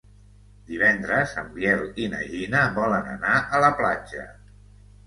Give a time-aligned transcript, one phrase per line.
[0.69, 4.29] Divendres en Biel i na Gina volen anar a la platja.